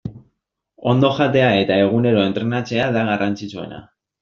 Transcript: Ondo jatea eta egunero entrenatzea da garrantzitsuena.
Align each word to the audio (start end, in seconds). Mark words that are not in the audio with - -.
Ondo 0.93 1.11
jatea 1.17 1.51
eta 1.65 1.77
egunero 1.83 2.25
entrenatzea 2.31 2.91
da 2.99 3.07
garrantzitsuena. 3.13 3.87